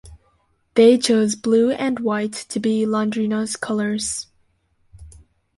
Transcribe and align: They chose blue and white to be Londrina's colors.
They 0.73 0.97
chose 0.97 1.35
blue 1.35 1.69
and 1.69 1.99
white 1.99 2.33
to 2.33 2.59
be 2.59 2.87
Londrina's 2.87 3.55
colors. 3.55 4.25